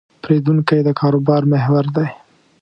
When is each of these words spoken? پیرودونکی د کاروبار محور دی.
پیرودونکی 0.23 0.79
د 0.87 0.89
کاروبار 0.99 1.41
محور 1.51 1.85
دی. 1.95 2.07